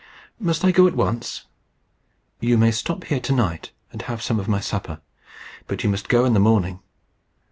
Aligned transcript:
"Must 0.39 0.65
I 0.65 0.71
go 0.71 0.87
at 0.87 0.95
once?" 0.95 1.45
"You 2.39 2.57
may 2.57 2.71
stop 2.71 3.03
here 3.03 3.19
to 3.19 3.31
night, 3.31 3.69
and 3.91 4.01
have 4.01 4.23
some 4.23 4.39
of 4.39 4.47
my 4.47 4.59
supper. 4.59 4.99
But 5.67 5.83
you 5.83 5.91
must 5.91 6.09
go 6.09 6.25
in 6.25 6.33
the 6.33 6.39
morning. 6.39 6.79